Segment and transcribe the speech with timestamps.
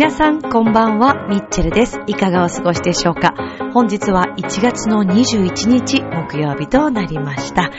[0.00, 2.00] 皆さんこんばんは、ミッチェルです。
[2.06, 3.34] いかがお過ごしでしょうか
[3.74, 7.70] 本日は1月の21日木曜日となりました。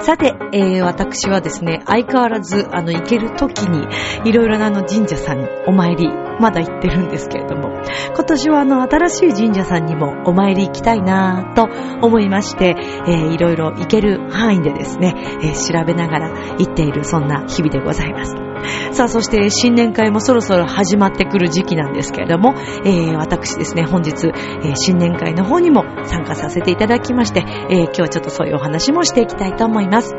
[0.00, 3.86] さて、えー、私はですね、相変わらず、あの、行ける時に、
[4.24, 6.08] いろいろなあの神社さんお参り、
[6.40, 7.68] まだ行ってるんですけれども、
[8.14, 11.68] 今年はあの、新しい神社さんにもお参り行きたいなぁと
[12.00, 12.74] 思いまして、
[13.06, 15.12] えー、いろいろ行ける範囲でですね、
[15.42, 18.45] えー、調べながら行っている、そんな日々でございます。
[18.92, 30.14] さあ、そして新年会もそろそろ始まってくる時期なんですけれども、えー、私ですね、本日、えー新年会の方にも参加させていただきまして、えー今日はちょっとそういうお話もしていきたいと思います。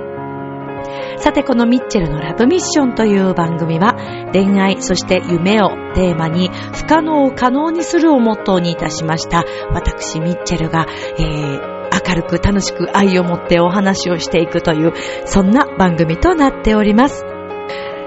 [1.17, 3.95] さて、このミッチェルのラブミッションという番組は、
[4.34, 9.43] 恋愛、そして夢をテーマに、不可能を可能にするをモットーにいたしました。
[9.71, 10.85] 私、ミッチェルが、
[11.20, 14.93] えー明るく楽しく愛を持ってお話をしていくという、
[15.26, 17.37] そんな番組となっております。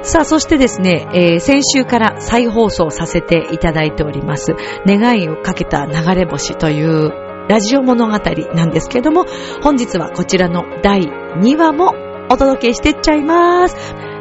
[0.03, 4.55] さあ、そしてですね、えー先週から再放送させていただいております、
[4.87, 7.11] 願いをかけた流れ星という
[7.49, 8.19] ラジオ物語
[8.55, 9.27] なんですけども、
[9.63, 11.95] 本日はこちらの第2話も
[12.31, 13.77] お届けしてっちゃいます。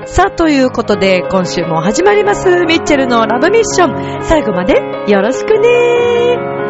[0.06, 4.24] さあ、ということで、今週も始まります、ミッチェルのラブミッション。
[4.24, 6.69] 最後までよろしくね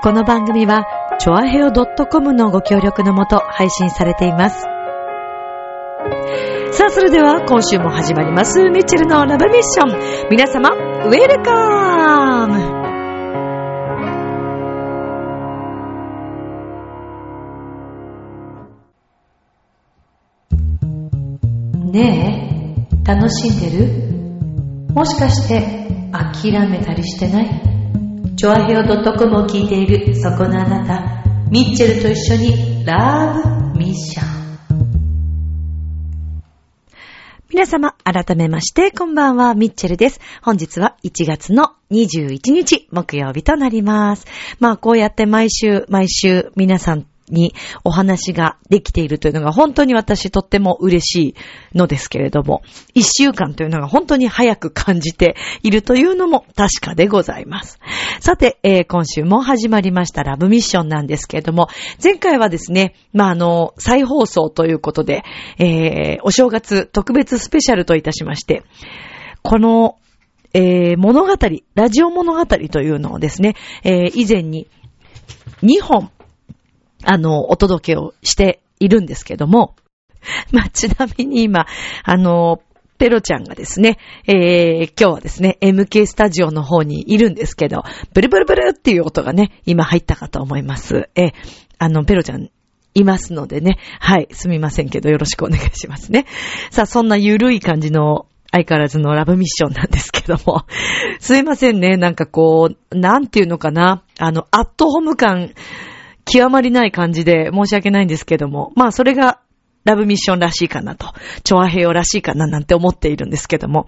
[0.00, 0.86] この番組は、
[1.18, 4.60] チョアヘオ .com のご協力のもと配信されています。
[6.70, 10.28] さあ、それでは今週も始まります、ミッチェルのラブミッション。
[10.30, 12.78] 皆様、ウェルカム
[21.90, 23.88] ねえ、楽しんでる？
[24.94, 27.67] もしかして諦めたりしてない？
[28.38, 33.34] チョアヘオ .com を聞いているそこのあなた、ミッチェルと一緒にラ
[33.74, 34.28] ブミッション。
[37.50, 40.20] 皆様、改めまして、こんばんは、ミッチェルです。
[40.40, 44.24] 本日は1月の21日、木曜日となります。
[44.60, 51.34] まあ、こうやって毎週、毎週、皆さんにお話ができているというのが本当に私とっても嬉しい
[51.76, 52.62] のですけれども、
[52.94, 57.78] 1週間というのが本当に早く感じているというのも確かでございます。
[58.20, 61.68] さて、えー今週も始まりましたラブミッションなんですけれども、
[62.02, 65.24] 前回はですね、まあ、あの、再放送ということで、
[65.58, 68.62] えーお正月特別スペシャルといたしまして、
[69.42, 69.96] この、
[70.54, 71.34] えー物語、
[71.74, 74.68] ラジオ物語というのをですね、えー以前に
[75.62, 76.10] 2本、
[77.10, 79.74] あの、お届けをしているんですけども、
[80.52, 81.66] まあ、ちなみに今、
[82.04, 82.60] あの、
[82.98, 83.96] ペロちゃんがですね、
[84.26, 91.08] えー、今日はですね、MK スタジオの方にいるんですけど、ブルブルブルっていう音がね、今入ったかと思います。
[91.14, 91.28] え、
[91.78, 92.50] あの、ペロちゃん、
[92.94, 93.78] いますのでね。
[94.00, 94.28] はい。
[94.32, 96.26] すみませんけど、よろしくお願いしますね。
[96.70, 100.64] さあ、そんなゆるい感じの、相変わらずのラブミッションなんですけども。
[101.20, 101.96] すいませんね。
[101.96, 104.02] なんかこう、なんていうのかな。
[104.18, 105.52] あの、アットホーム感、
[106.28, 108.72] 極まりない感じで申し訳ないんですけども。
[108.76, 109.40] まあ、それが
[109.84, 111.12] ラブミッションらしいかなと、
[111.44, 113.86] チョアヘヨらしいかななんて思っているんですけども。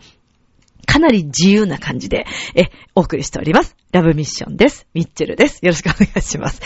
[0.87, 3.77] かなり自由な感じで、え、お送りしております。
[3.93, 4.89] ラブミッションです。
[4.95, 5.65] ミッチェルです。
[5.65, 6.61] よろしくお願いします。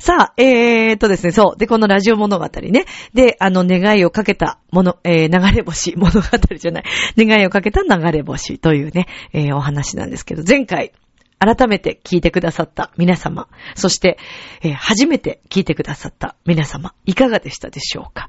[0.00, 1.58] さあ、えーとですね、そう。
[1.58, 2.84] で、このラジオ物語ね。
[3.14, 6.20] で、あの、願いをかけたもの、えー、流れ星、物語
[6.58, 6.84] じゃない。
[7.16, 10.92] 願いをかけた流れ星というね、えーお話なんですけど、前回、
[11.40, 14.18] 改めて聞いてくださった皆様、そして、
[14.62, 18.28] えー初めて聞いてくださった皆様、いかがでしたでしょうか？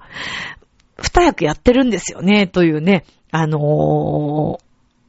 [0.98, 4.64] 二役やってるんですよね、というね、あのー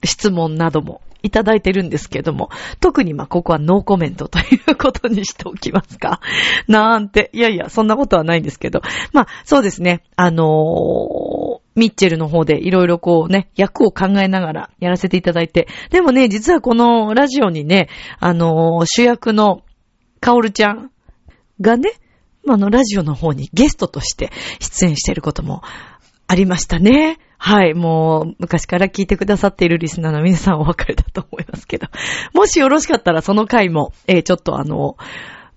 [0.05, 6.21] 質問などもいただいてるんですけども、特にまあここはノーコメントということにしておきますか？
[6.67, 8.83] なんて、いやいや、そんなことはないんですけど、
[9.13, 11.32] まあそうですね、あのー
[11.75, 17.89] ミッチェルの方でいろいろこうね、役を考えながらやらせていただいて、でもね、実はこのラジオにね、
[18.19, 19.63] あのー主役の
[20.21, 20.91] カオルちゃん
[21.61, 21.93] がね、
[22.49, 24.31] あの、ラジオの方にゲストとして
[24.61, 25.63] 出演していることも
[26.27, 27.19] ありましたね。
[27.39, 27.75] はい。
[27.75, 31.89] もう、昔から聞いてくださっているリスナーの皆さんお別れだと思いますけど。
[32.35, 34.97] もしよろしかったらその回も、えーちょっとあの、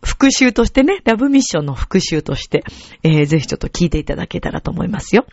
[0.05, 2.63] 復習としてね、ラブミッションの復習として、
[3.03, 5.25] えーぜひちょっと聞いていただけたらと思いますよ。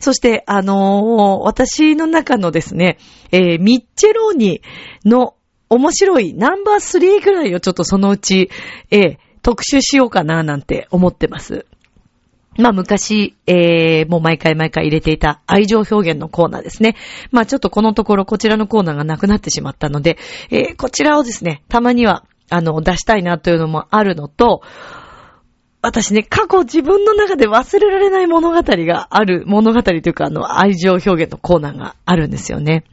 [0.00, 2.98] そして、あのー私の中のですね、
[3.32, 4.62] えーミッチェローニ
[5.04, 5.34] の
[5.68, 8.50] 面白いナンバー3ぐらいをちょっとそのうち、
[8.90, 11.66] えー特集しようかななんて思ってます。
[12.58, 16.96] まあ昔、えー、もう毎回毎回入れていた愛情表現のコーナーですね。
[17.30, 20.18] まあちょっとこのところこちらのコーナーがなくなってしまったので、
[20.50, 24.62] えー、こちらをですね、たまには、あの、出したいなというのもあるのと、
[25.82, 32.84] 私ね、過去自分の中で忘れられない物語がある、物語というか、あの、愛情表現のコーナーがあるんですよね。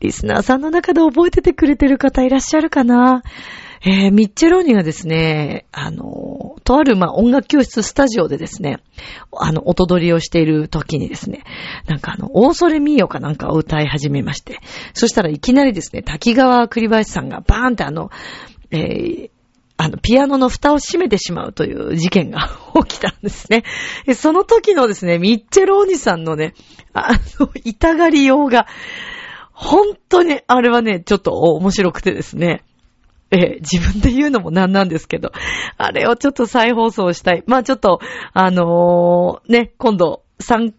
[0.00, 3.22] リスナーさんの中で覚えててくれてる方いらっしゃるかな？
[3.84, 8.78] えー、ミッチェローニがですね、あの、とある、ま、音楽教室スタジオでですね、
[9.36, 11.42] あの、音取りをしている時にですね、
[11.88, 14.60] なんかあの、オーソレミーヨかなんかを歌い始めまして、
[14.94, 18.10] そしたらいきなりですね、滝川栗林さんがバーンってあの、
[18.72, 19.30] えー、
[19.76, 22.50] あの、ピアノの蓋を閉めてしまうという事件が
[22.86, 23.64] 起きたんですね。
[24.14, 26.54] その時のですね、ミッチェローニさんのね、
[26.92, 28.66] あの、痛がりようが、
[29.52, 32.64] 本当に、あれはね、ちょっと面白くてですね。
[33.30, 35.32] え自分で言うのもなんなんですけど、
[35.78, 37.42] あれをちょっと再放送したい。
[37.46, 38.00] まあちょっと、
[38.34, 40.74] あのー、ね、今度、3、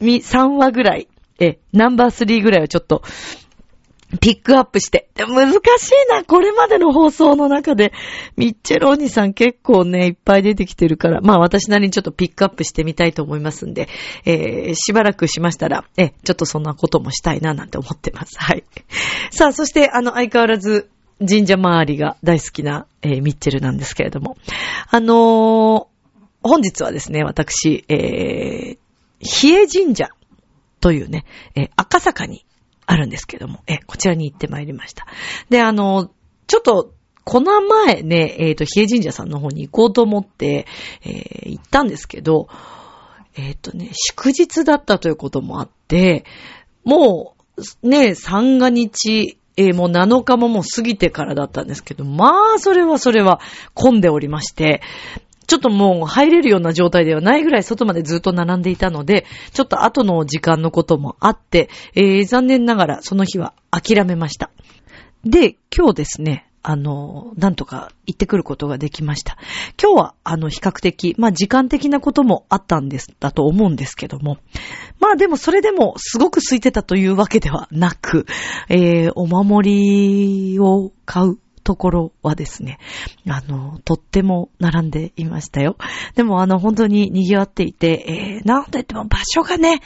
[0.00, 1.08] 3話ぐらい、
[1.38, 3.02] えナンバー3ぐらいをちょっと、
[4.20, 5.08] ピックアップして。
[5.16, 5.58] 難しい
[6.10, 7.92] な、これまでの放送の中で。
[8.36, 13.88] ミッチェローニさん結構ね、いっぱい出てきてるから、まあ私なりにちょっとピックアップしてみたいと思いますんで、
[14.24, 18.38] えー、しばらくしましたら、え、ちょっとそんなこともしたいななんて思ってます。
[18.38, 18.64] はい。
[19.30, 20.90] さあ、そしてあの、相変わらず、
[21.20, 24.36] 神社周りが大好きな、えー、ミッチェルなんですけれども。
[24.90, 25.86] あのー、
[26.42, 28.78] 本日はですね、私、えー、
[29.20, 30.08] 比叡神社
[30.80, 31.24] というね、
[31.54, 32.44] えー、赤坂に
[32.86, 35.06] あるんですけども、え、こちらに行ってまいりました。
[35.48, 36.10] で、あの、
[36.46, 36.92] ちょっと、
[37.24, 40.66] この前ね、えっ、ー、と、比叡神社さんの方に行こうと思って、
[41.02, 42.48] えー、行ったんですけど、
[43.36, 46.24] えっ、ー、とね、祝日だったということもあって、
[46.84, 47.34] も
[47.82, 53.40] う、ね、三が日、えー、もう7日ももう過ぎてからだったんですけど、まあ、それはそれは
[53.72, 54.82] 混んでおりまして、
[55.46, 64.50] ちょっともう入れるような状態ではないぐらい外までずっと並んでいたので、ちょっと後の時間のこともあって、えー、残念ながらその日は諦めました。
[65.24, 69.36] で、今日ですね、あの、なんとか行ってくることができました。
[69.80, 74.38] 今日は、あの、比較的、まあ、時間的なこともあったんです、だと思うんですけども。
[74.98, 78.24] まあ、でも、それでも、すごく空いてたというわけではなく、
[78.70, 82.78] えー、お守りを買うところはですね、
[83.28, 85.76] あの、とっても並んでいましたよ。
[86.14, 89.80] でもあの、本当に賑わっていて、えー、なんといっても場所がね、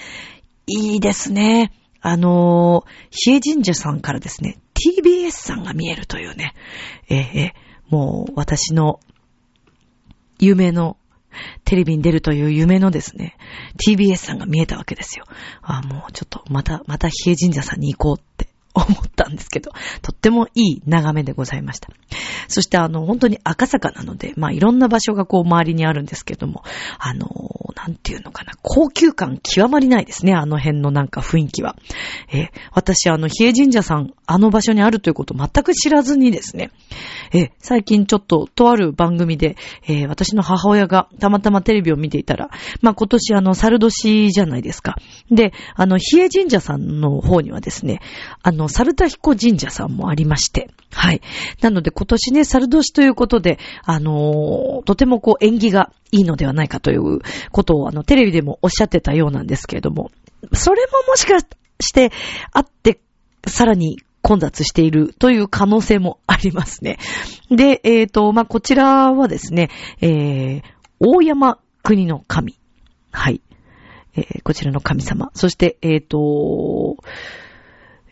[0.66, 1.72] いいですね。
[2.00, 6.54] あの、比叡神社さんからですね、TBS さんが見えるというね、
[7.08, 7.54] えー、え、
[7.88, 9.00] もう私の
[10.38, 10.96] 夢の
[11.64, 13.36] テレビに出るという夢のですね、
[13.86, 15.24] TBS さんが見えたわけですよ。
[15.62, 18.47] あもうちょっとまた、また比叡神社さんに行こうって
[18.78, 19.72] 思ったんですけど、
[20.02, 21.88] とってもいい眺めでございました。
[22.48, 26.62] そしてあの、本当に赤坂なので、まあいろんな場所がこう周りにあるんですけども、
[26.98, 27.28] あの、
[27.76, 31.76] なんていうのかな、高級感極まりないですね、あの辺のなんか雰囲気は。
[32.32, 36.70] え私あの、比叡神社さん、あの場所にあるということ全く知らずにですね、
[37.32, 42.50] え最近ちょっととある番組で、えー、私の母親がたまたまテレビを見ていたら、
[42.82, 44.96] まあ今年あの、猿年じゃないですか。
[45.30, 48.00] で、あの、比叡神社さんの方にはですね、
[48.42, 51.20] あの、猿田彦神社さんもありまして、はい。
[51.60, 57.20] なので今年ね、猿年ということで、あのー、とてもこう縁起がいいのではないかという
[57.52, 60.10] ことをあの、テレビでもおっしゃってたようなんですけれども、
[60.52, 62.10] それももしかして
[62.52, 63.00] あって、
[63.46, 66.98] さらに混雑しているという可能性もありますね。
[67.50, 70.62] で、えっ、ー、と、まあ、こちらはですね、えー、
[70.98, 72.58] 大山国の神。
[73.10, 73.40] はい。
[74.14, 75.30] えー、こちらの神様。
[75.34, 76.96] そして、えっ、ー、と、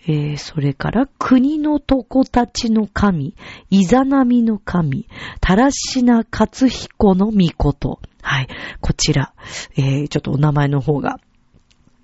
[0.08, 3.34] えー、それから、国の床たちの神、
[3.70, 5.08] イザナミの神、
[5.40, 8.00] タラシナ勝彦の御事。
[8.22, 8.48] はい。
[8.80, 9.34] こちら、
[9.76, 11.18] えー、ちょっとお名前の方が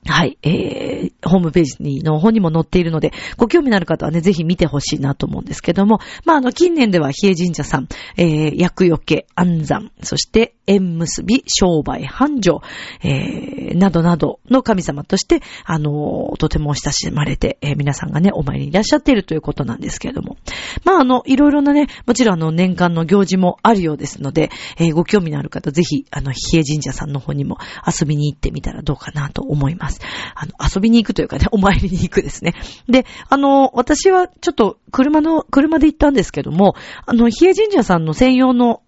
[0.04, 12.62] はい、えー、ホームページにの方にも載っているので、ご興味のある方はね、ぜひ見てほしいなと思うんですけども、まあ、あの、近年では比叡神社さん、えー、薬よけ、安産、そして、縁結び、商売、繁盛、
[13.02, 20.36] えー、などなどの神様として、あの、とても親しまれて、えー、皆さんがね、お参りにいらっしゃっているということなんですけれども、
[20.84, 29.91] まあ、あの、いろいろなね、もちろんあの、年間の行事もあるようですので、えー、ご興味のある方、ぜひ、あの、比叡神社さんの方にも遊びに行ってみたらどうかなと思います。。
[30.34, 32.54] あの、遊びに行くというかね、 お参りに行くですね。
[32.88, 36.74] で、あの、私はちょっと車の、車で行ったんですけども、
[37.06, 38.82] あの、比叡神社さんの専用の、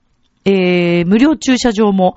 [0.44, 2.16] えー、無料駐車場も、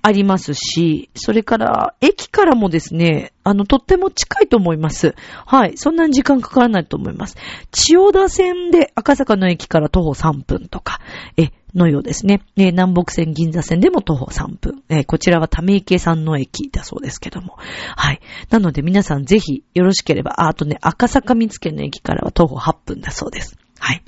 [0.00, 5.14] ありますし、それから、駅からもですね、あの、とっても近いと思います。
[5.44, 5.76] はい。
[5.76, 7.36] そんなに時間かからないと思います。
[7.72, 11.00] 千代田線で赤坂の駅から徒歩3分とか、
[11.36, 12.42] え、のようですね。
[12.56, 14.82] え南北線銀座線でも徒歩3分。
[14.88, 17.56] えこちらはため池さんの駅だそうですけども。
[17.96, 18.20] はい。
[18.50, 23.56] なので皆さんぜひよろしければ、あ、あとね、赤坂見附の駅からは徒歩8分だそうです。
[23.78, 24.02] はい。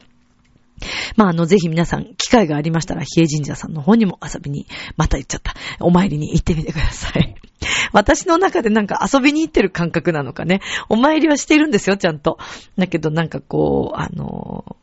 [1.16, 7.34] まあ、あの、ぜひ皆さん、機会がありましたら、比叡神社さんの方にも遊びに、また言っちゃった、お参りに行ってみてください。
[7.92, 10.60] 私の中でなんか遊びに行ってる感覚なのかね。
[10.88, 12.38] お参りはしてるんですよ、ちゃんと。
[12.78, 14.76] だけどなんかこう、あの、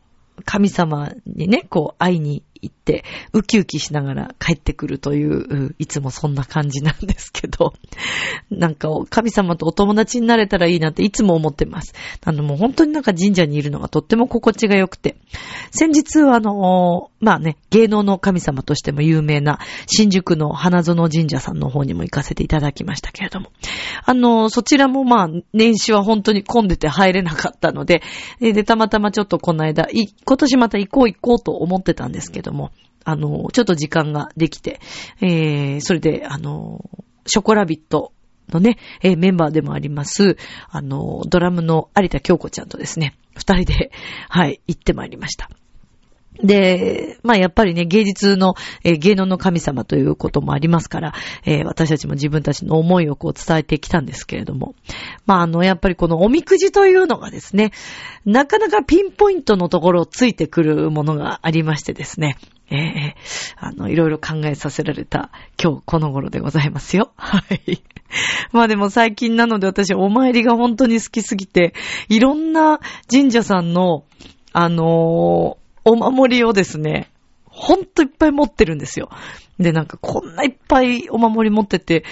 [0.44, 7.74] 神様にね、こう会いに行って、ウキウキしながら帰ってくるという、いつもそんな感じなんですけど、
[8.50, 11.94] なんか神様とお友達になれたらいいなっていつも思ってます。
[12.24, 15.16] あのもう本当になんか神社にいるのがとっても心地が良くて、
[15.70, 23.50] 先日あの、まあね、芸能の神様としても有名な新宿の花園神社さんの方にも行かせていただきましたけれども、
[24.04, 28.02] あの、そちらもまあ年始は本当に混んでて入れなかったので、
[28.40, 32.70] で、たまたまちょっとこの間、今年また行こう行こうと思ってたんですけども、
[33.04, 34.80] あの、ちょっと時間ができて、
[35.20, 36.84] えー、それで、あの、
[37.26, 38.12] ショコラビット
[38.50, 40.36] のね、えー、メンバーでもあります、
[40.68, 43.90] あの、ドラムの有田京子ちゃんとですね、二人で、
[44.28, 45.50] はい、行ってまいりました。
[46.42, 48.54] で、まあやっぱりね、芸術の、
[48.84, 51.14] えー、芸能の神様ということもありますから、
[51.44, 54.74] えー、私たちも自分たちの思いをこう伝えてきたんですけれども、
[55.26, 57.72] まああの、やっぱりこのおみくじというのがですね、
[58.24, 62.36] なかなかピンポイントのところをついてくるものがありましてですね、
[62.70, 65.30] ええー、あの、いろいろ考えさせられた
[65.62, 67.12] 今日この頃でございますよ。
[67.16, 67.82] はい。
[68.52, 71.74] まあでも最近なので私お参りが本当に好きすぎて、
[72.08, 72.78] いろんな
[73.10, 74.04] 神社さんの、
[74.52, 77.10] あのーお守りをですね、
[77.44, 79.10] ほんといっぱい持ってるんですよ。
[79.58, 82.04] で、なんかこんないっぱいお守り持ってて、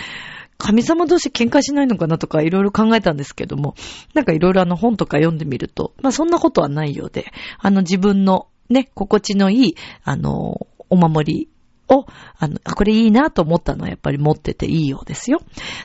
[0.59, 3.75] 神様同士喧嘩しないのかなとかいろいろ考えたんですけども、
[4.15, 7.27] なんかいろいろあの本とか読んでみると、まあそんなことはないようで、
[7.59, 11.49] あの自分のね、心地のいい、あの、お守り
[11.89, 12.07] を、
[12.39, 15.41] あの、これいいなと思ったのはやっぱり持ってていいようですよ。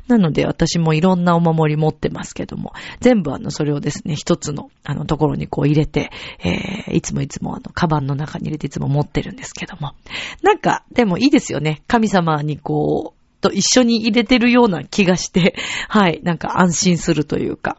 [0.07, 6.11] なので私もいろんなお守り持ってますけども、全部あの、それをですね、一つの、あの、ところにこう入れて、
[6.43, 9.93] えー、いつもいつもあの、カバンの中に入れていつも持ってるんですけども。
[10.41, 11.81] なんか、でもいいですよね。
[11.87, 15.55] 神様にこう、と一緒に入れてるような気がして、
[15.89, 17.77] はい、なんか安心するというか。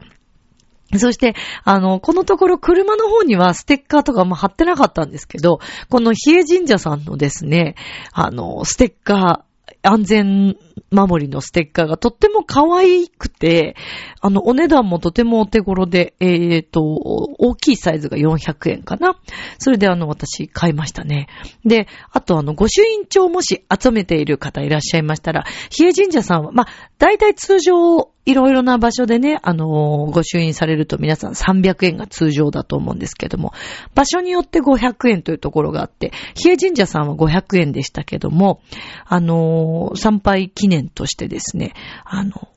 [0.98, 1.34] そして、
[1.64, 7.76] あの、このところ車の方にはステッカーとかも貼ってなかったんですけど、この比叡神社さんのですね、
[8.12, 10.56] あの、ステッカー、安全
[10.92, 13.74] 守りのステッカーがとっても可愛くて、
[14.20, 19.18] あの、お値段もとてもお手頃で、えっ、ー、と、大きいサイズが400円かな。
[19.58, 21.28] それであの、私買いましたね。
[21.64, 26.68] で、あとあの、御朱印帳もし集めている方いらっしゃいましたら、比叡神社さんは、まあ、
[26.98, 33.52] 大体通常、いろいろな場所でね、あのー、ご朱印されると皆さん300円が通常だと思うんですけども、
[33.94, 38.60] 場所によって500円というところがあって、比叡神社さんは500円でしたけども、
[39.06, 41.74] あのー、参拝記念としてですね、
[42.04, 42.48] あの、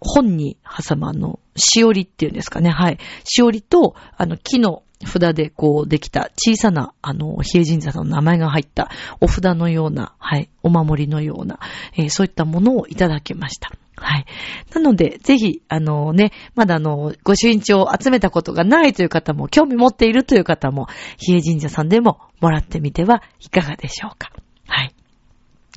[0.00, 2.68] 本に挟まの、しおりっていうんですかね。
[2.68, 2.98] はい。
[3.24, 11.58] しおりと、あの、木の札でこうできた小さな、あの、比叡神社の名前が入ったお札のような、はい、お守りのような、
[11.96, 13.72] えー、そういったものをいただきました。
[13.96, 14.26] はい。
[14.74, 24.32] なので、ぜひ、あのね、まだあの、ご朱印帳を集めたことがないという方も、興味持っているという方も、比叡神社さんでももらってみてはいかがでしょうか。
[24.66, 24.94] はい。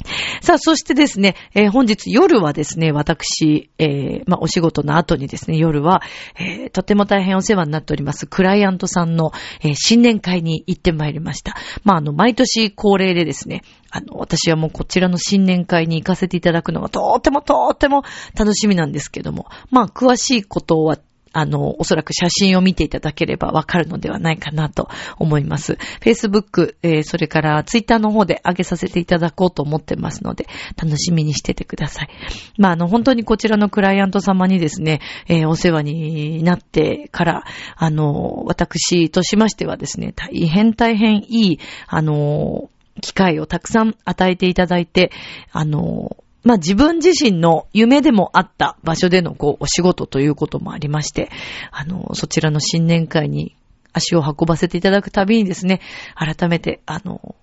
[0.42, 6.02] さあ、そしてですね、えー、本日夜はですね、私、えー、まあ、お仕事の後にですね、夜は、
[6.40, 9.32] えー、とても大変お世話になっております、クライアントさんの、
[9.64, 11.56] え新年会に行ってまいりました。
[11.84, 18.04] まあ、あの、毎年恒例でですね、あの、私はもうこちらの新年会に行かせていただくのがとってもとっても
[18.38, 20.98] 楽しみなんですけども、まあ、詳しいことは
[21.38, 24.90] あの、おそらく写真を見ていただければわかるのではないかなと
[25.20, 25.78] 思います。
[26.02, 32.10] Facebook、えー、それから Twitter の方で上げさせていただこうと思ってますので、楽しみにしててください。
[32.58, 37.44] まあ、あの、本当にこちらのクライアント様にですね、えー、お世話になってから、
[37.76, 45.12] あの、私としましてはですね、大変大変いい、あの、機会をたくさん与えていただいて、
[45.52, 46.18] あの、
[46.48, 51.30] まあ自分自身の夢でもあった場所でのこうお仕事ということもありまして、
[51.72, 53.56] あの、そちらの新年会に
[53.92, 55.82] 足を運ばせていただくたびにですね、
[56.16, 57.36] 改めて、あの、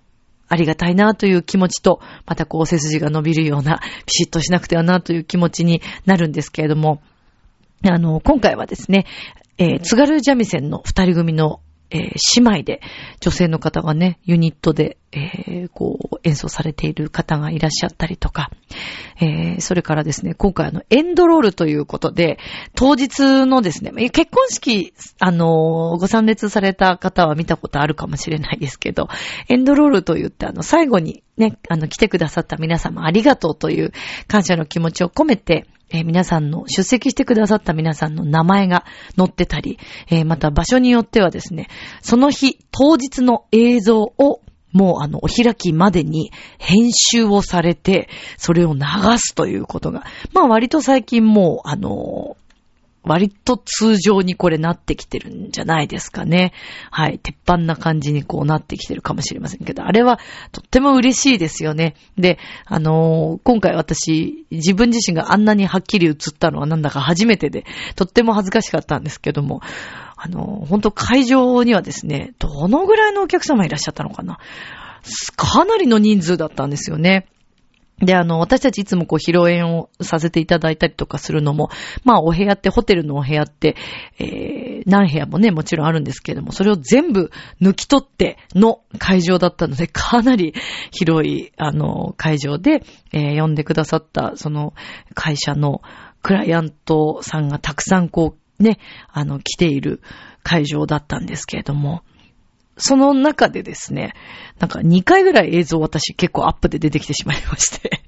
[0.49, 7.03] ありがたいなという気持ちと、またこう背筋が伸びるような、 ピシッとしなくてはなという気持ちになるんですけれども、
[7.87, 9.05] あの、今回はですね、
[9.59, 11.61] えー、津軽三味線の二人組の
[11.95, 12.81] えー、姉妹で、
[13.21, 18.51] 女性の方がね、ユニットで、えー、こう、演奏されている方がいらっしゃったりとか、
[19.21, 22.39] えー、それからですね、今回あの、エンドロールということで、
[22.75, 29.09] 当日のですね、結婚式、あの、ご参列された方は見たことあるかもしれないですけど、
[29.49, 33.93] エンドロールと言って、あの、最後にね、あの、来てくださった皆様ありがとうという
[34.27, 38.85] 感謝の気持ちを込めて、えー皆さんの、出席してくださった皆さんの名前が
[39.17, 39.79] 載ってたり、
[40.11, 41.69] えーまた場所によってはですね、
[42.03, 44.41] その日、当日の映像を、
[44.73, 48.81] もうあの、お開きまでに編集をされて、それを流
[49.19, 52.37] すということが、まあ割と最近もう、あの
[53.05, 56.53] 割と通常にこれなってきてるんじゃないですかね。
[56.91, 57.19] はい。
[57.19, 60.19] 鉄板な感じにこうなってきてるかもしれませんけど、あれは
[60.53, 61.95] とっても嬉しいですよね。
[62.17, 69.61] で、あのー今回私、自分自身があんなにはっきり映ったのはなんだか初めてで、とっても恥ずかしかったんですけども、
[70.17, 74.39] あのー本当会場にはですね、どのぐらいのお客様いらっしゃったのかな
[75.37, 77.27] かなりの人数だったんですよね。
[78.05, 81.71] で、あの、私たちいつもこう、披露宴をさせていただいたりとかするのも、
[82.05, 83.77] まあ、お部屋って、ホテルのお部屋って、
[84.19, 87.31] えー、何部屋もね、もちろんあるんですけれども、それを全部
[87.61, 90.55] 抜き取っての会場だったので、かなり
[90.91, 92.83] 広い、あの、会場で、
[93.13, 94.75] えー、呼んでくださった、その、
[95.15, 95.83] 会社の
[96.23, 98.79] クライアントさんがたくさんこう、ね、
[99.13, 100.01] あの、来ている
[100.43, 102.03] 会場だったんですけれども、
[102.77, 104.15] その中でですね、
[104.59, 108.03] なんか2回ぐらい映像私結構アップで出てきてしまいまして。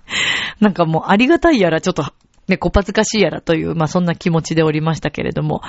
[0.60, 2.04] なんかもうありがたいやらちょっと
[2.48, 5.62] ね、こっぱずかしいやらという、まあそんな気持ちでおりましたけれども、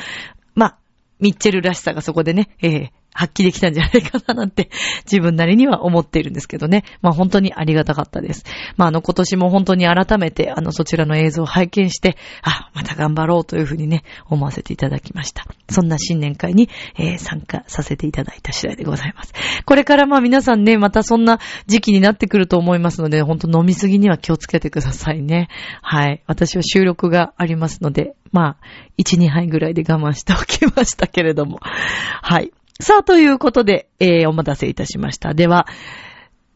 [0.53, 0.77] まあ、
[1.19, 4.69] ミッチェルらしさがそこでね、ええ発揮できたんじゃないかななんて、
[5.05, 6.83] 自分なりには思っているんですけどね。
[7.01, 8.45] まあ本当にありがたかったです。
[8.77, 15.45] まああの今年も本当に改めてあのそちらの映像を拝見して、あ、また頑張ろうというふうにね、思わせていただきました。
[15.69, 19.33] そんな新年会に、えー参加させていただいた次第でございます。
[19.65, 25.49] これからまあ皆さんね、またそんな時期になってくると思いますので、本当飲みすぎには気をつけてくださいね。
[25.81, 26.23] はい。
[26.27, 28.57] 私は収録がありますので、まあ、
[28.97, 31.59] 1、2杯ぐらいで我慢しておきましたけれども。
[31.61, 32.51] はい。
[32.79, 35.33] さあ、ということで、えー、お待たせいたしました。
[35.33, 35.67] では、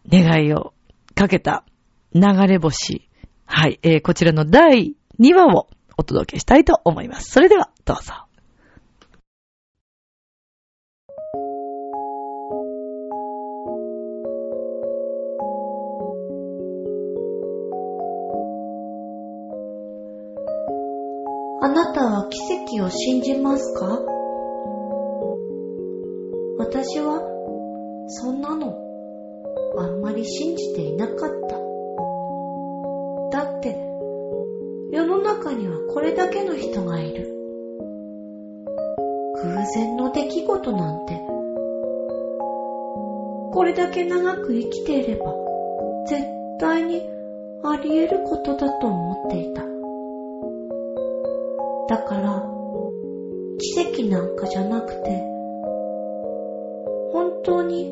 [0.08, 0.74] 願いを
[1.16, 1.66] かけた
[2.14, 3.10] 流れ星。
[3.46, 3.80] はい。
[3.82, 7.32] えー、こちらの第2話をお届けしたいと思います。
[7.32, 8.14] それでは、どうぞ。
[21.64, 22.40] あなたは奇
[22.78, 24.21] 跡を信じますか？
[26.62, 27.20] 私は
[28.08, 28.78] そんなの
[29.80, 31.18] あんまり信じていなかっ
[31.50, 31.58] た。
[33.36, 33.76] だって
[34.92, 37.28] 世の中にはこれだけの人がいる。
[39.44, 41.20] 偶然の出来事なんて
[43.54, 45.34] これだけ長く生きていれば
[46.06, 46.24] 絶
[46.60, 47.02] 対に
[47.64, 49.64] あり得ることだと思っていた。
[51.90, 52.46] だから、
[53.58, 55.31] 奇跡なんかじゃなくて、
[57.52, 57.92] 当に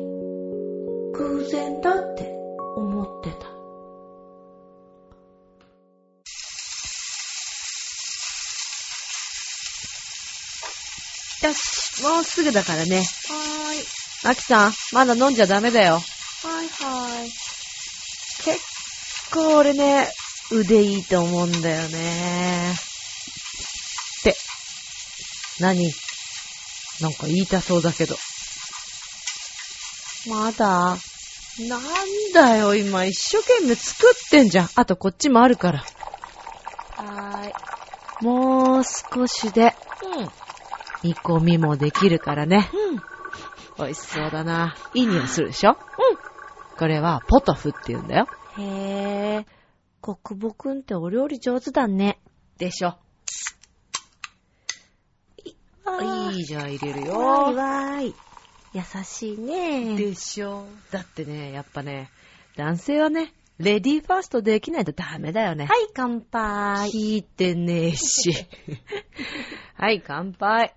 [1.12, 2.32] 偶然だって
[2.76, 3.46] 思ってた。
[11.46, 12.96] よし、もうすぐだからね。
[12.96, 14.30] はーい。
[14.30, 15.94] アキさん、まだ飲んじゃダメだよ。
[15.94, 16.00] は
[16.62, 17.28] いはい。
[18.44, 18.60] 結
[19.30, 20.10] 構俺ね、
[20.50, 22.72] 腕いいと思うんだよね。
[22.72, 22.76] っ
[24.22, 24.34] て、
[25.60, 25.92] 何？
[27.02, 28.16] なんか言いたそうだけど。
[30.28, 30.96] まだ
[31.68, 31.80] なん
[32.32, 34.68] だよ、今一生懸命作ってんじゃん。
[34.74, 35.84] あとこっちもあるから。
[36.96, 37.54] はーい。
[38.20, 39.74] もう少しで
[41.02, 42.70] 煮込みもできるからね。
[42.72, 43.02] うん。
[43.78, 44.76] 美味しそうだな。
[44.92, 45.70] いい匂いするでしょ？
[45.70, 46.18] うん。
[46.78, 48.28] これはポトフって言うんだよ。
[48.56, 48.62] うん。
[48.62, 49.46] へー。
[50.02, 52.20] 国母くんってお料理上手だね。
[52.58, 52.96] でしょ。
[55.84, 57.18] あいいじゃん、入れるよ。
[57.18, 58.16] わーいわーい。
[58.72, 59.96] 優しいね。
[59.96, 60.64] でしょ？
[60.90, 62.10] だってね、やっぱね、
[62.56, 65.66] 男性はね、レディーファーストできないとダメだよね。
[65.66, 66.88] はい、乾杯。
[66.90, 68.30] 聞いてねえし。
[69.76, 70.74] はい、乾杯。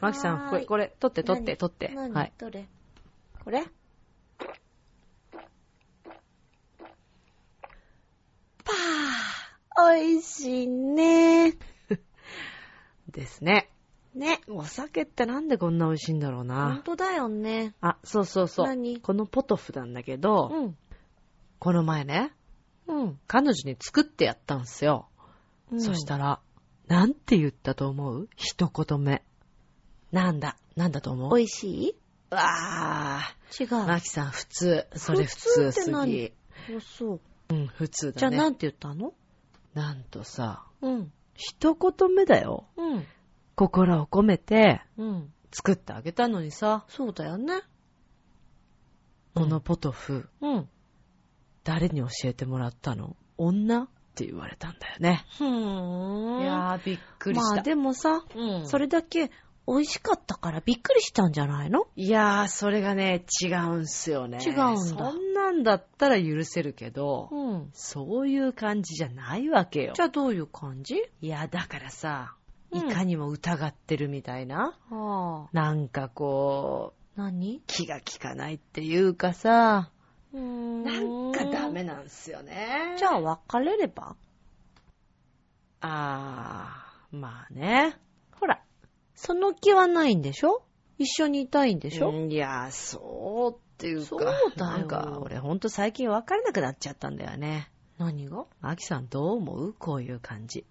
[0.00, 1.56] マキさん、これ、これ、取って取って何？
[1.56, 1.88] 取って。
[1.94, 2.12] 何？
[2.12, 2.32] はい。
[2.38, 2.66] どれ？
[3.44, 3.64] これ？
[8.64, 9.94] パー。
[10.00, 11.54] 美味しいね。
[13.10, 13.70] ですね。
[14.16, 14.40] ね。
[14.48, 16.82] お酒ってなんでこんな美味しいんだろうほんな。
[16.84, 17.74] とだよね。
[17.80, 18.66] あ、そうそうそう。
[18.66, 19.00] 何？
[19.00, 20.76] このポトフなんだけど、うん。
[21.58, 22.32] この前ね、
[22.86, 23.18] うん。
[23.26, 25.08] 彼女に作ってやったんすよ。
[25.78, 26.40] そしたら、
[26.86, 28.28] なんて言ったと思う？
[28.36, 29.22] 一言目。
[30.12, 31.36] なんだ、なんだと思う？
[31.36, 31.96] 美味しい？
[32.30, 33.20] うわ
[33.60, 33.66] 違う。
[33.66, 34.86] ー、マキさん普通。
[34.94, 36.12] それ普普通す通って何？
[36.12, 36.32] ぎ。
[36.76, 37.20] あそう。
[37.48, 38.42] うん、普通じゃあだね。
[38.42, 39.12] なんて言ったの？
[39.74, 41.12] なんとさ、うん。
[41.34, 42.66] 一言目だよ。
[42.76, 43.06] うん。
[43.56, 45.32] 心を込めてうん。
[45.52, 47.62] 作ってあげたのにさ、そうだよね。
[49.34, 50.68] このポトフ、うん。
[51.64, 53.16] 誰に教えてもらったの？
[53.38, 55.24] 女って言われたんだよね。
[55.38, 56.42] ふーん。
[56.42, 57.54] いやー、びっくりした。
[57.54, 59.30] まあでもさ、うんそれだけ
[59.66, 61.86] 美味しかったからびっくりしたんじゃないの？
[61.96, 64.38] いやー、それがね、違うんすよね。
[64.44, 67.70] 違うんだそんなんだったら許せるけど、うん。
[67.72, 69.92] そういう感じじゃないわけよ。
[69.94, 70.96] じゃあどういう感じ？
[71.22, 72.45] いや、だからさ、うん
[72.76, 75.48] いかにも疑ってるみたいな、ああ。
[75.52, 77.62] なんかこう、何？
[77.66, 79.90] 気が利かないっていうかさ、
[80.32, 82.96] うーんなんかダメなんすよね。
[82.98, 84.16] じゃあ別れれば？
[85.80, 87.96] あー、まあね。
[88.40, 88.62] ほら、
[89.14, 90.62] その気はないんでしょ？
[90.98, 94.06] 一緒にいたいんでしょ、うんいや、そうっていうか。
[94.06, 97.70] そうだよなんか、俺ほんと最近別れなくなっちゃったんだよね。
[97.98, 98.46] 何が？
[98.62, 99.74] アキさんどう思う？
[99.74, 100.64] こういう感じ。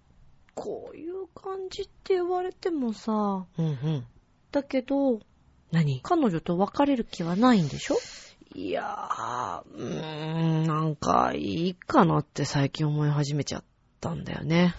[0.54, 4.04] こういう感じって言われてもさ、うんうん。
[4.52, 5.20] だけど、
[5.72, 6.00] 何？
[6.02, 7.96] 彼女と別れる気はないんでしょ？
[8.54, 13.64] いやー、うーん、なんか、いいかなって最近思い始めちゃっ
[14.00, 14.74] たんだよね。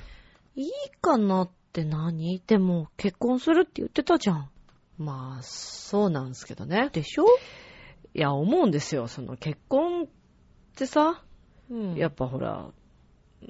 [0.56, 2.42] いいかなって何？
[2.48, 4.50] でも結婚するって言ってたじゃん。
[4.98, 6.90] まあ、そうなんですけどね。
[6.92, 7.26] でしょ？
[8.16, 9.08] いや、思うんですよ。
[9.08, 10.08] その結婚っ
[10.76, 11.22] てさ、
[11.70, 12.72] うんやっぱほら、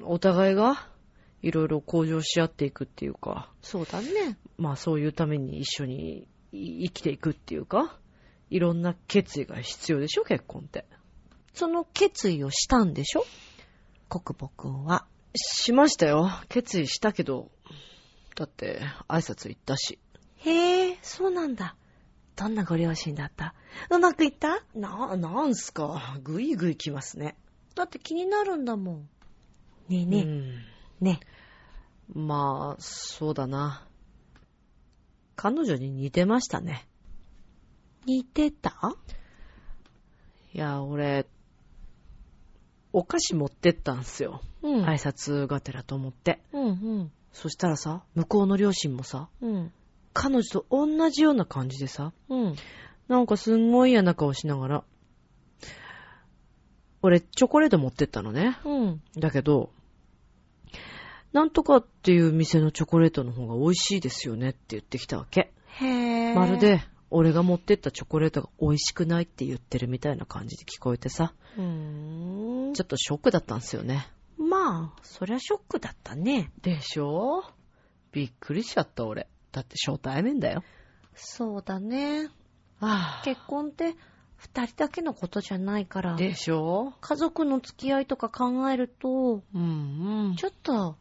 [0.03, 0.89] お互いが
[1.47, 4.37] いろいろ向上し合っていくっていうか、そうだね。
[4.57, 7.97] まあそういうために一緒にい生きていくっていうか、
[8.49, 10.85] いろんな決意が必要でしょ、結婚って。
[11.53, 13.25] その決意をしたんでしょ？
[14.09, 15.05] 国母くんは。
[15.35, 16.29] しましたよ。
[16.49, 17.49] 決意したけど、
[18.35, 19.99] だって挨拶行ったし。
[20.37, 21.75] へえ、そうなんだ。
[22.35, 23.55] どんなご両親だった？
[23.89, 24.63] うまくいった？
[24.75, 26.17] な、なんすか。
[26.23, 27.35] ぐいぐい来ますね。
[27.73, 29.09] だって気になるんだもん。
[29.89, 30.53] ねえねえ、うん
[30.99, 31.19] ね
[32.13, 33.85] まあ、そうだな。
[35.35, 36.87] 彼女に似てましたね。
[38.03, 38.05] え。
[38.05, 38.95] 似てた？
[40.53, 41.27] いや、俺、
[42.93, 44.41] お菓子持ってったんすよ。
[44.63, 46.41] うん挨拶がてらと思って。
[46.53, 46.71] うんう
[47.03, 47.11] ん。
[47.33, 49.71] そしたらさ、向こうの両親もさ、うん。
[50.13, 52.55] 彼女と同じような感じでさ、うん。
[53.07, 54.83] なんかすんごい嫌な顔しながら、
[57.03, 58.57] 俺、チョコレート持ってったのね。
[58.65, 59.01] うん。
[59.15, 59.69] だけど、
[61.37, 65.51] なんとかっていう店のチョコレートの方が美味しいですよねって言ってきたわけ。
[65.67, 65.85] へ
[66.31, 66.33] え。
[66.33, 66.57] まる。
[66.57, 72.73] で、俺が持ってったチョコレートが美味しくないって言ってるみたいな感じで聞こえてさ、うーん。
[72.73, 74.07] ちょっとショックだったんですよね。
[74.39, 76.51] まあ、そりゃショックだったね。
[76.63, 77.43] でしょ？
[78.11, 79.27] びっくりしちゃった俺。
[79.51, 80.63] だって初対面だよ。
[81.13, 82.29] そうだね。
[82.79, 83.95] あ結婚って
[84.37, 86.93] 二人だけのことじゃないから、でしょ？
[86.99, 90.35] 家族の付き合いとか考えると、うんうん。
[90.35, 90.97] ちょっと、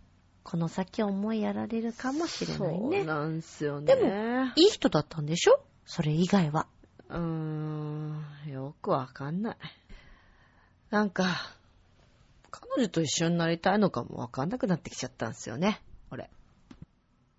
[0.48, 3.04] この先思いやられるかもしれないそうね。
[3.04, 3.96] なんすよね。
[3.96, 5.60] でもいい人だったんでしょ？
[5.84, 6.68] それ以外は。
[7.08, 9.56] うーん、よくわかんない。
[10.90, 11.24] なんか、
[12.52, 15.82] 彼女と一緒になりたいのかもわかんなくなってきちゃったんですよね、
[16.12, 16.30] 俺。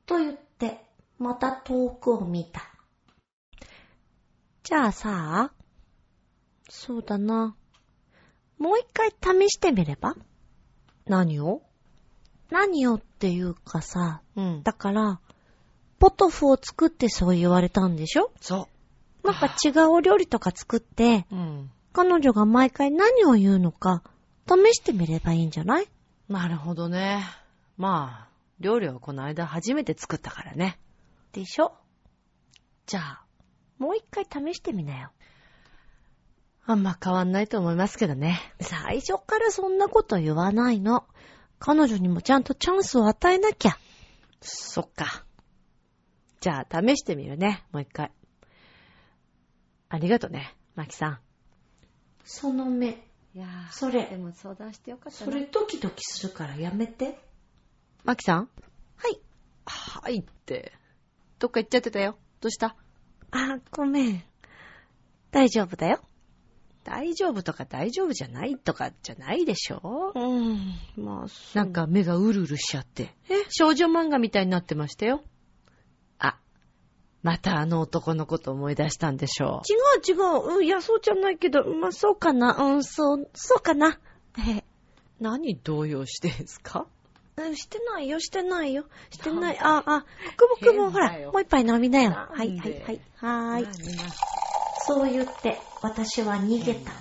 [0.06, 0.82] と言って、
[1.18, 2.62] また遠くを見た。
[4.64, 5.54] じゃあさ、
[6.70, 7.56] そうだな。
[8.58, 10.14] もう一回試してみれば？
[11.06, 11.62] 何を？
[12.50, 14.64] 何をっていうかさ、うん。
[14.64, 15.20] だから、
[16.00, 18.32] ポトフを作ってそう言われたんでしょ？
[18.40, 18.68] そ
[19.24, 21.36] なんか違うお料理とか作って、う。
[21.36, 21.72] うん。
[21.94, 24.04] 彼女が毎回何を言うのか、
[24.48, 25.88] 試してみればいいんじゃない？
[26.30, 27.24] なるほどね。
[27.78, 28.28] まあ、
[28.60, 30.80] 料理はこの間初めて作ったからね。
[31.34, 31.74] でしょ？
[32.86, 33.24] じゃあ、
[33.80, 35.12] もう一回試してみなよ。
[36.66, 38.40] あんま変わんないと思いますけどね。
[38.60, 41.06] 最初からそんなこと言わないの。
[41.60, 43.78] 彼女にもちゃんとチャンスを与えなきゃ。
[44.42, 45.26] そっか。
[46.40, 47.64] じゃあ、試してみるね。
[47.72, 48.12] もう一回。
[49.90, 51.20] ありがとね、マキさん。
[52.24, 52.90] その目、
[53.34, 57.20] いやーそれでも相談してよかったそれドキドキするからやめて。
[58.04, 58.50] マキさん？
[58.98, 59.20] はい。
[59.66, 60.74] はいって。
[61.40, 62.18] どっか行っちゃってたよ。
[62.42, 62.76] どうした？
[63.32, 64.24] あ、ごめん。
[65.32, 66.02] 大丈夫だよ。
[66.90, 70.14] 大丈夫とか大丈夫じゃないとかじゃないでしょ？
[70.16, 70.58] うん、
[70.96, 73.14] まあ、そなんか目がうるうるしちゃって。
[73.30, 73.44] え？
[73.50, 75.22] 少女漫画みたいになってましたよ。
[76.18, 76.38] あ、
[77.24, 80.58] またあの男のこと思い出したんでしょ違う違う。
[80.60, 82.56] うん、いや、そうじゃないけど、まあ、そうかな。
[82.56, 84.00] うん、そう、そうかな。
[84.40, 84.64] えう。
[85.20, 86.88] 何動揺してんすか？
[87.38, 88.86] え、してないよ、してないよ。
[89.12, 89.60] してない。
[89.60, 90.06] あ、あ、
[90.38, 92.12] くぼくぼ、ほら、もう一杯飲みなよ。
[92.12, 93.02] はい、はい、はい。
[93.18, 93.68] はーい。
[94.88, 96.92] そう言って、私は逃げた。
[96.92, 96.94] イ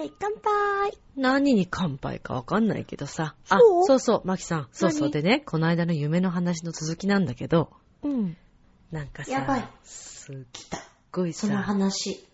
[0.00, 0.98] ェーイ、乾杯。
[1.16, 3.36] 何に乾杯かわかんないけどさ。
[3.48, 4.68] あそう、そうマキさん。
[4.72, 5.00] そうそう。
[5.02, 7.70] 何でね、この間の夢の話の続きなんだけど、
[8.02, 8.36] うん。
[8.90, 10.36] なんかさ、やばいすっ
[11.12, 12.26] ごいそのさ、話。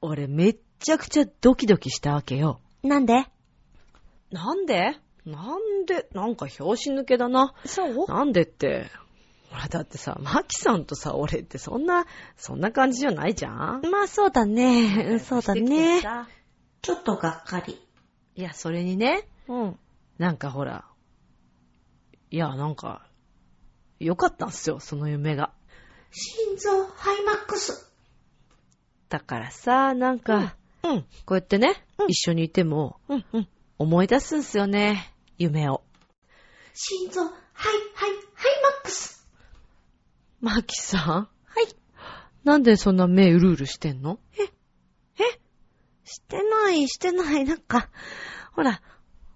[0.00, 2.60] 俺めっちゃくちゃドキドキしたわけよ。
[2.82, 3.26] なんで？
[4.32, 4.96] なんで？
[5.24, 7.54] なんで、なんか拍子抜けだな。
[7.66, 8.06] そう？
[8.08, 8.90] なんでって、
[9.50, 12.06] ほらだってさ、マキさんとさ、俺ってそんな、
[12.36, 13.82] そんな感じじゃないじゃん？
[13.90, 15.06] まあそうだね。
[15.10, 16.02] うんそうだね。
[16.82, 17.80] ちょっとがっかり。
[18.36, 19.78] いや、それにね、うん。
[20.18, 20.84] なんかほら、
[22.30, 23.06] いや、なんか、
[23.98, 25.52] よかったんすよ、その夢が。
[26.10, 27.90] 心臓 high max。
[29.08, 31.02] だからさ、なんか、うん。
[31.24, 33.24] こうやってね、うん一緒にいても、うん。
[33.32, 33.48] うん。
[33.78, 35.82] 思い出すんすよね、夢を。
[36.74, 37.32] 心臓 high high
[37.94, 39.17] high max。
[40.40, 41.02] マキさん？
[41.02, 41.28] は
[41.62, 41.74] い。
[42.44, 44.18] なんでそんな目うるうるしてんの？
[46.10, 47.44] してない、してない。
[47.44, 47.90] なんか、
[48.52, 48.80] ほら、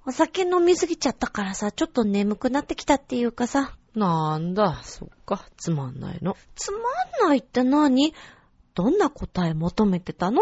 [0.07, 6.35] お酒飲みすぎちゃったからさ、ちょっと眠くなってきたっていうかさ、なんだ、そっか、つまんないの。
[6.55, 6.79] つま
[7.27, 8.15] んないって何？
[8.75, 10.41] どんな答え求めてたの？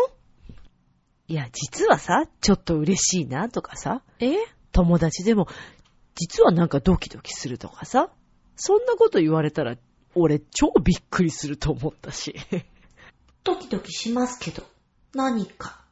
[1.26, 4.34] いや、実はさ、ちょっと嬉しいなとかさ、え？
[4.70, 5.48] 友達でも、
[6.14, 8.10] 実はなんかドキドキするとかさ、
[8.54, 9.76] そんなこと言われたら、
[10.14, 12.34] 俺超びっくりすると思ったし。
[13.44, 14.64] ドキドキしますけど。
[15.14, 15.84] 何か。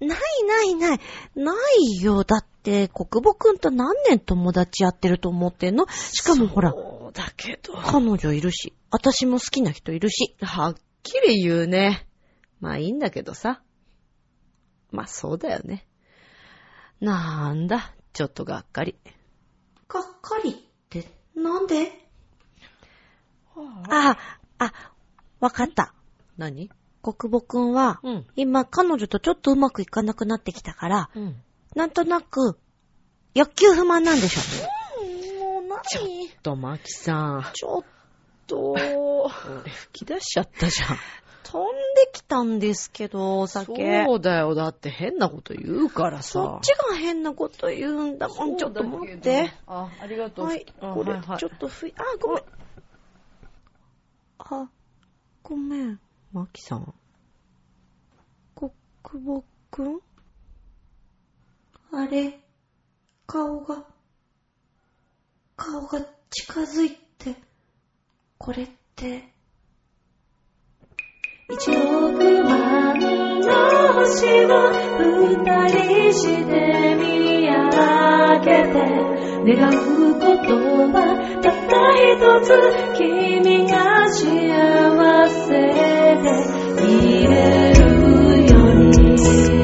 [0.00, 1.00] ないないない。
[1.34, 1.54] な
[1.98, 2.22] いよ。
[2.24, 5.86] だって、国母くんと何年友達やってると思ってんの？
[5.88, 7.74] しかもほら、そうだけど。
[7.74, 10.36] 彼女いるし、私も好きな人いるし。
[10.42, 12.06] はっきり言うね。
[12.60, 13.62] まあいいんだけどさ。
[14.90, 15.86] まあそうだよね。
[17.00, 18.96] なんだ、ちょっとがっかり。
[19.88, 20.54] がっかりっ
[20.88, 22.05] て、なんで？
[23.88, 24.18] あ、
[24.58, 24.72] あ、
[25.40, 25.94] わかった。
[26.36, 26.70] 何？
[27.02, 28.26] 国母くんは、うん。
[28.36, 31.36] 今彼女とちょっとうまくいかなくなってきたから、うん。
[31.74, 32.58] なんとなく、
[33.34, 35.44] 欲求不満なんでしょ。
[35.44, 35.82] もう何？
[35.84, 37.44] ちょっと、マキさん。
[37.52, 37.84] ちょっ
[38.46, 40.98] と、俺吹き出しちゃったじゃん。
[41.44, 41.64] 飛ん
[41.94, 44.04] できたんですけど、お酒。
[44.04, 44.56] そうだよ。
[44.56, 46.32] だって変なこと言うからさ。
[46.32, 48.56] そっちが変なこと言うんだもん。
[48.56, 49.52] ちょっと待って。。
[49.68, 50.46] あ、ありがとう。
[50.46, 52.42] はい、あこれはいはい、ちょっとふい、あ、ごめん。
[54.38, 54.68] あ、
[55.42, 56.00] ごめん。
[56.32, 56.94] マキさん。
[58.54, 58.72] 国
[59.24, 60.00] 母くん？
[61.92, 62.40] あれ、
[63.26, 63.84] 顔が、
[65.56, 67.36] 顔が近づいて、
[68.38, 69.32] これって、
[71.48, 71.74] 一億
[72.42, 72.98] 万
[73.40, 78.74] の星を二人して見上げて、
[79.46, 80.50] 願うこと
[80.92, 80.96] は
[81.40, 82.48] たった一つ、
[82.98, 85.50] 君が幸せ
[86.22, 86.26] で
[86.86, 87.80] いれる
[88.46, 89.55] ように。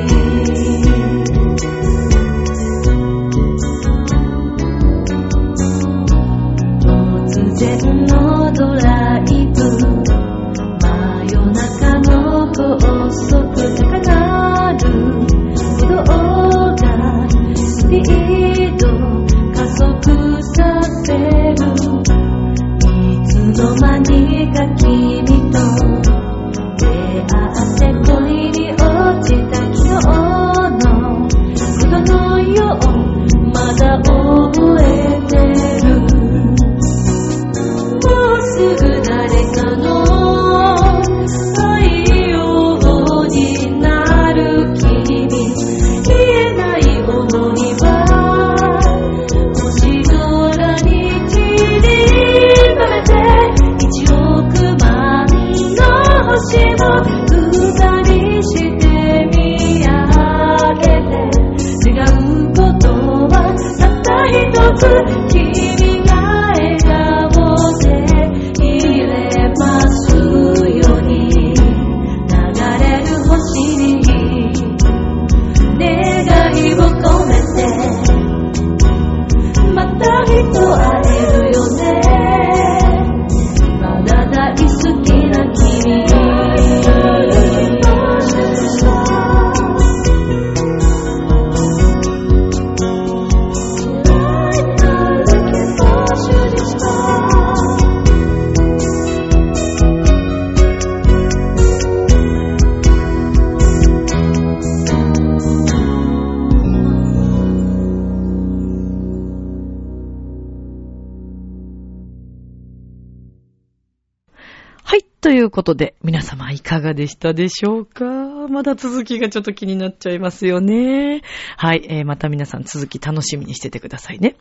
[116.73, 118.05] かがでしたでしょうか、
[118.49, 121.21] まだ続きがちょっと気になっちゃいますよね。
[121.59, 124.37] はい、えー、また皆さん続き楽しみにしててくださいね。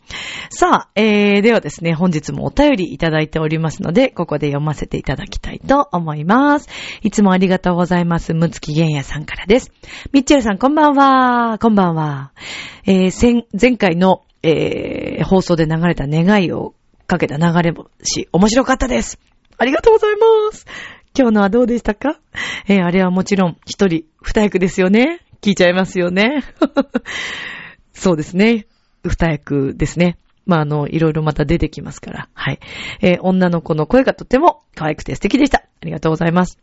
[0.50, 6.70] さあ、えー、ではですね、本日もお便りいただいておりますので、ここで読ませていただきたいと思います。
[7.02, 8.34] いつもありがとうございます。
[8.34, 9.72] むつきげんやさんからです。
[10.13, 11.58] ミッチェルさん、こんばんは。
[11.60, 12.32] こんばんは。
[12.86, 16.76] えー、前前回の、えー、放送で流れた願いを
[17.08, 19.20] かけた流れ星、面白かったです。
[19.58, 20.65] ありがとうございます。
[21.17, 22.19] 今日のはどうでしたか？
[22.67, 25.19] えー、あれはもちろん一人二役ですよね。
[25.41, 26.43] 聞いちゃいますよね。
[27.93, 28.67] そうですね。
[29.04, 30.17] 二役ですね。
[30.45, 32.30] まあ、あの、いろいろまた出てきますから。
[32.34, 32.60] はい。
[33.02, 35.60] えー、女の子の声がとても可愛くて素敵でした。
[35.60, 36.60] ありがとうございます。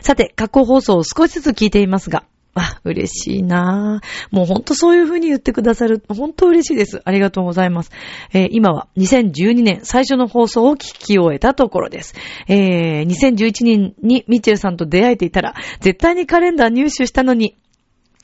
[0.00, 2.24] さて、過去放送を少しずつ聞いていますが、
[2.58, 4.34] あ、嬉しいなぁ。
[4.34, 6.02] もうほんとそういう風に言ってくださる。
[6.08, 7.02] 本当嬉しいです。
[7.04, 7.90] ありがとうございます。
[8.32, 12.14] えー、今は2012年最初の放送を聞き終えたところです。
[12.48, 17.56] えー、2011年にミッチェルさんと出会えていたら、絶対にカレンダー入手したのに、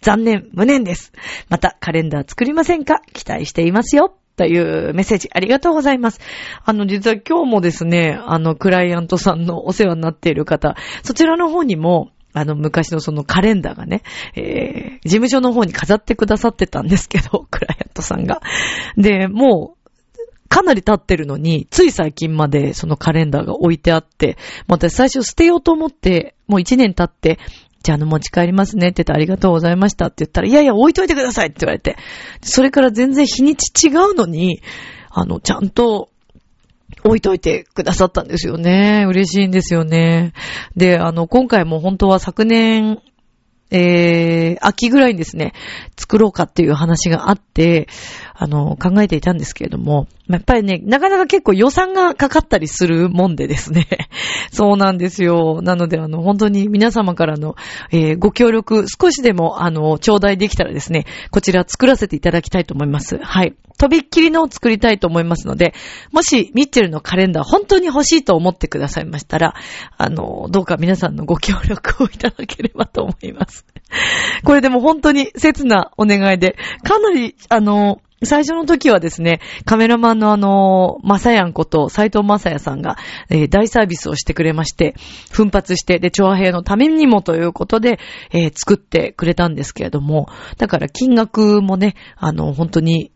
[0.00, 1.12] 残念、無念です。
[1.48, 3.00] またカレンダー作りませんか？
[3.12, 4.16] 期待していますよ。
[4.36, 6.18] というメッセージありがとうございます。
[6.64, 14.02] あの、実は今日もですね、あの、クライアントさんのお世話になっている方、そちらの方にも、あの、昔のそのカレンダーがね、
[14.34, 18.40] えー、事務所の方に飾ってくださってたんですけど、 クライアントさんが。
[18.96, 24.36] で、もう、かなり経ってるのに、つい最近までそのカレンダーが置いてあって、
[24.68, 27.38] もう私最初捨てようと思って、もう一年経って、
[27.82, 31.96] じゃあ、あの、持ち帰りますねって言ってありがとうございましたって言ったら、いやいや、置いといてくださいって言われて、
[32.42, 34.62] それから全然日にち違うのに、
[35.10, 36.10] あの、ちゃんと、
[37.04, 39.04] 置いといてくださったんですよね。
[39.08, 40.32] 嬉しいんですよね。
[40.76, 43.00] で、あの、今回も本当は昨年、
[43.70, 45.54] えー、秋ぐらいにですね、
[45.96, 47.88] 作ろうかっていう話があって、
[48.34, 53.86] あの、考えていたんですけれども、やっぱりね、なかなか結構予算がかかったりするもんでですね。
[54.50, 55.60] そうなんですよ。
[55.62, 57.56] なので、あの、本当に皆様からの、
[57.90, 63.18] えーご協力、少しでも、あの、頂戴できたらですね、こちら作らせていただきたいと思います。
[63.18, 63.54] はい。
[63.78, 65.74] とびっきりのを作りたいと思いますので、
[66.12, 69.54] もし、ミッチェルのカレンダー本当に欲しいと思ってくださいましたら、
[69.98, 73.66] あの、どうか皆さんのご協力をいただければと思います。
[74.44, 82.96] これでも本当に切なお願いで、かなり、あの、最初の時はですね、カメラマンのあの、まさやんこと斎藤まさやさんが、
[83.28, 84.94] えー大サービスをしてくれまして、
[85.30, 87.98] 奮発して、で、調和兵のためにもということで、
[88.30, 93.10] えー作ってくれたんですけれども、だから金額もね、あの、本当に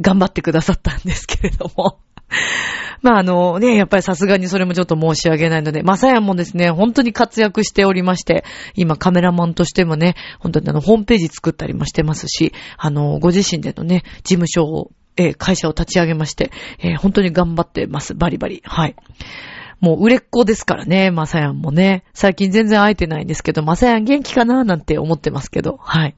[0.00, 1.98] 頑張ってくださったんですけれども。
[3.02, 18.14] まああのね、やっぱりさすがにそれもちょっと申し訳ないので、まさやもですね、本当に活躍しておりまして、今カメラマンとしてもね、本当にあの、ホームページ作ったりもしてますし、あの、ご自身でのね、事務所を、えー会社を立ち上げまして、えー本当に頑張ってます。
[18.14, 18.62] バリバリ。
[18.64, 18.94] はい。
[19.82, 22.04] もう売れっ子ですからね、まさやんもね。
[22.14, 26.14] 最近全然会えてないんですけど、まさやん元気かななんて思ってますけど、はい。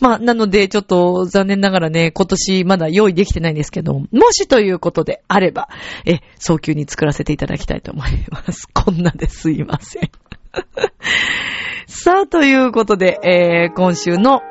[0.00, 5.68] まあ、なので、ちょっと残念ながらね、今年まだ用意できてないんですけど、もしということであれば、
[6.04, 8.66] え、早急に作らせていただきたいと思います。
[8.74, 10.10] こんなですいません。
[11.86, 14.42] さあ、ということで、えー、今週の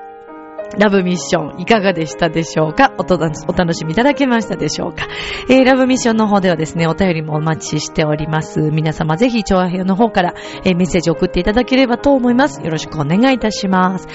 [0.77, 2.93] ラブミッションいかがでしたでしょうか？
[2.97, 5.07] おとお楽しみいただけましたでしょうか？
[5.49, 8.59] えー、ラブミッションの方ではですね、お便りもお待ちしております。
[8.71, 10.33] 皆様ぜひ、調和編の方から、
[10.63, 12.61] えーメッセージを送っていただければと思います。
[12.61, 14.07] よろしくお願いいたします。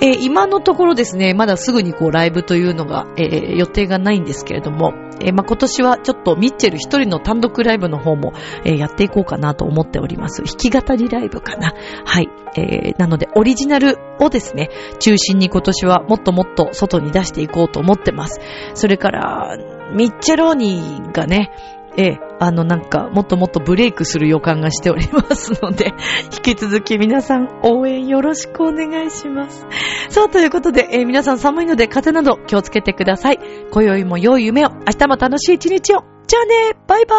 [0.00, 8.32] えー今のところですね、まだすぐにこうライブというのが、えー予定がないんですけれども、えーまあ、今年はちょっとミッチェル一人の単独ライブの方も、
[8.64, 10.42] えやっていこうかなと思っております。
[10.42, 11.74] 弾き語りライブかな。
[12.04, 12.28] はい。
[12.56, 18.40] えなので、オリジナルをですね、中心に今年はもっともっと外に出していこうと思ってます。
[18.74, 19.56] それから、
[19.94, 21.50] ミッチェローニーがね、
[21.96, 25.92] ええ、あのなんか、もっともっとブレイクする予感がしておりますので、
[26.32, 29.66] 引き続き皆さん応援よろしくお願いします。
[30.08, 33.38] さあ、ということで、え皆さん寒いので風邪など気をつけてください。
[33.72, 36.04] 今宵も良い夢を、明日も楽しい一日を。
[36.26, 37.16] じゃあね、バイバ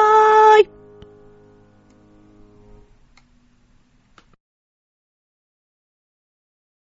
[0.58, 0.81] ーイ